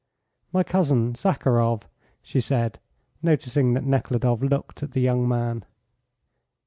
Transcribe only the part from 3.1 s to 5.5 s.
noticing that Nekhludoff looked at the young